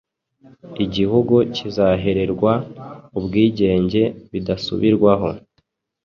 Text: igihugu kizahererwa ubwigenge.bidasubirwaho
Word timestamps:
igihugu 0.85 1.35
kizahererwa 1.55 2.51
ubwigenge.bidasubirwaho 3.17 5.29